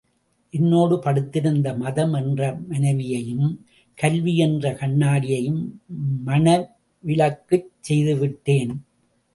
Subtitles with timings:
[0.53, 3.47] என்னோடு படுத்திருந்த மதம் என்ற மனைவியையும்,
[3.97, 5.61] கல்வி என்ற கண்ணாட்டியையும்
[6.25, 8.73] மணவிலக்குச் செய்துவிட்டேன்.